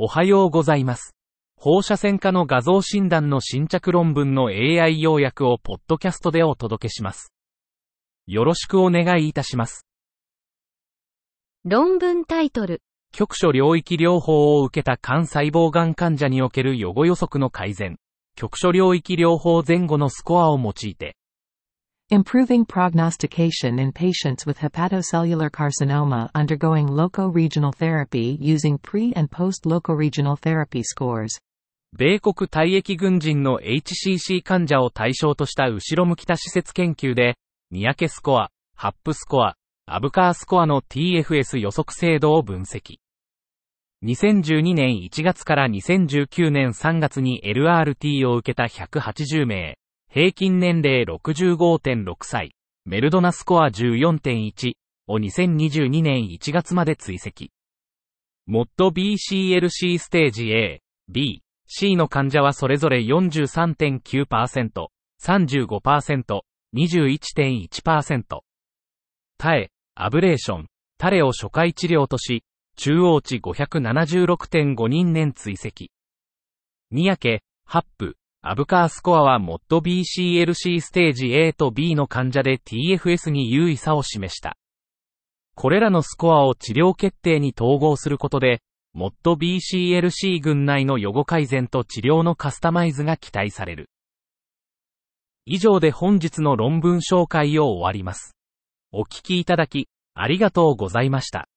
[0.00, 1.16] おはようございます。
[1.56, 7.32] 放射線科の画像診断の新着論文の AI 要約をポッドキャストでお届けします。
[8.28, 9.88] よろしくお願いいたします。
[11.64, 12.80] 論文タイトル。
[13.10, 17.96] 局所領域療法を受けた肝細胞がん患者における予後予測の改善。
[18.36, 21.16] 局所領域療法前後のスコアを用いて、
[22.10, 31.38] Improving prognostication in patients with hepatocellular carcinoma undergoing loco-regional therapy using pre- and post-loco-regional therapy scores.
[31.92, 37.34] 米国退役軍人の HCC 患者を対象とした後ろ向きた施設研究で、
[37.70, 43.00] ニヤケスコア、ハップスコア、アブカースコアの TFS 予測精度を分析。
[44.02, 49.76] 2012年1月から2019年3月に LRT を受けた180名、
[50.10, 52.54] 平均年齢65.6歳、
[52.86, 54.72] メルドナスコア14.1
[55.06, 57.48] を2022年1月まで追跡。
[58.46, 60.80] モッド BCLC ステージ A、
[61.10, 64.86] B、C の患者はそれぞれ43.9%、
[65.22, 66.40] 35%、
[66.74, 68.40] 21.1%。
[69.36, 72.44] 耐え、アブレーション、タレを初回治療とし、
[72.76, 75.90] 中央値576.5人年追跡。
[76.90, 84.56] ニヤケ、ハップ、アブカースコアはモッド BCLC ステージ A と B の患者で TFS に優位さを示した。
[85.56, 88.62] これらのスコアを治療決定に統合することで、
[88.94, 93.90] モッド BCLC 群内の予後改善と治療のカスタマイズが期待される。
[95.44, 98.36] 以上で本日の論文紹介を終わります。
[98.92, 101.48] お聞きいただき、ありがとうございました。